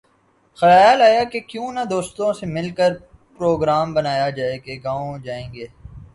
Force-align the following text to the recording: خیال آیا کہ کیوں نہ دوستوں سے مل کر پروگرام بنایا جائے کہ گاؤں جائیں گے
خیال 0.57 1.01
آیا 1.01 1.23
کہ 1.31 1.39
کیوں 1.49 1.71
نہ 1.73 1.83
دوستوں 1.89 2.31
سے 2.39 2.45
مل 2.55 2.69
کر 2.77 2.91
پروگرام 3.37 3.93
بنایا 3.93 4.29
جائے 4.37 4.57
کہ 4.59 4.79
گاؤں 4.83 5.17
جائیں 5.25 5.47
گے 5.53 5.65